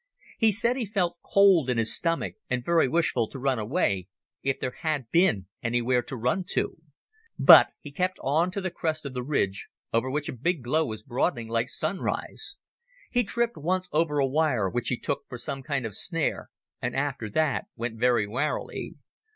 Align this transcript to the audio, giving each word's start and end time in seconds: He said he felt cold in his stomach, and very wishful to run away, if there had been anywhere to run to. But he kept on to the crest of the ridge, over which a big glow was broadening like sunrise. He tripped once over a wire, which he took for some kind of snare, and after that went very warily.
He 0.39 0.51
said 0.51 0.77
he 0.77 0.87
felt 0.87 1.19
cold 1.23 1.69
in 1.69 1.77
his 1.77 1.95
stomach, 1.95 2.33
and 2.49 2.65
very 2.65 2.87
wishful 2.87 3.27
to 3.27 3.37
run 3.37 3.59
away, 3.59 4.07
if 4.41 4.59
there 4.59 4.71
had 4.79 5.07
been 5.11 5.45
anywhere 5.61 6.01
to 6.01 6.17
run 6.17 6.43
to. 6.53 6.79
But 7.37 7.73
he 7.81 7.91
kept 7.91 8.17
on 8.23 8.49
to 8.49 8.61
the 8.61 8.71
crest 8.71 9.05
of 9.05 9.13
the 9.13 9.21
ridge, 9.21 9.67
over 9.93 10.09
which 10.09 10.27
a 10.27 10.33
big 10.33 10.63
glow 10.63 10.87
was 10.87 11.03
broadening 11.03 11.49
like 11.49 11.69
sunrise. 11.69 12.57
He 13.11 13.23
tripped 13.23 13.57
once 13.57 13.87
over 13.91 14.17
a 14.17 14.25
wire, 14.27 14.67
which 14.71 14.87
he 14.87 14.97
took 14.97 15.25
for 15.29 15.37
some 15.37 15.61
kind 15.61 15.85
of 15.85 15.93
snare, 15.93 16.49
and 16.81 16.95
after 16.95 17.29
that 17.29 17.65
went 17.75 17.99
very 17.99 18.25
warily. 18.25 18.95